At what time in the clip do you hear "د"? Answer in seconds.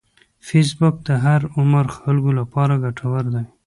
1.07-1.09